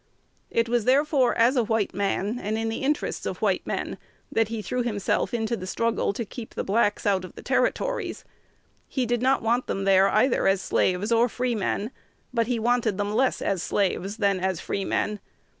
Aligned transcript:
It 0.49 0.67
was 0.67 0.85
therefore 0.85 1.37
as 1.37 1.55
a 1.55 1.63
white 1.63 1.93
man, 1.93 2.39
and 2.39 2.57
in 2.57 2.69
the 2.69 2.81
interests 2.81 3.27
of 3.27 3.37
white 3.39 3.67
men, 3.67 3.99
that 4.31 4.47
he 4.47 4.63
threw 4.63 4.81
himself 4.81 5.31
into 5.31 5.55
the 5.55 5.67
struggle 5.67 6.11
to 6.13 6.25
keep 6.25 6.55
the 6.55 6.63
blacks 6.63 7.05
out 7.05 7.23
of 7.23 7.35
the 7.35 7.43
Territories. 7.43 8.25
He 8.87 9.05
did 9.05 9.21
not 9.21 9.43
want 9.43 9.67
them 9.67 9.83
there 9.83 10.09
either 10.09 10.47
as 10.47 10.59
slaves 10.59 11.11
or 11.11 11.29
freemen; 11.29 11.91
but 12.33 12.47
he 12.47 12.57
wanted 12.57 12.97
them 12.97 13.13
less 13.13 13.43
as 13.43 13.61
slaves 13.61 14.17
than 14.17 14.39
as 14.39 14.59
freemen. 14.59 15.19